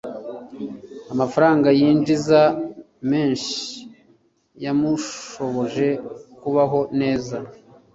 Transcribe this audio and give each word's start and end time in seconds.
Amafaranga 1.13 1.67
yinjiza 1.79 2.41
menshi 3.11 3.61
yamushoboje 4.63 5.87
kubaho 6.41 6.79
neza. 6.99 7.37